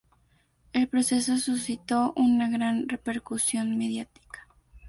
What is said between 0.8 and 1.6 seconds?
proceso